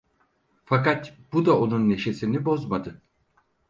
Fakat 0.65 1.13
bu 1.33 1.45
da 1.45 1.59
onun 1.59 1.89
neşesini 1.89 2.45
bozmadı. 2.45 3.01